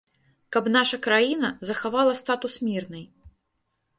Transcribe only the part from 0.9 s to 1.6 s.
краіна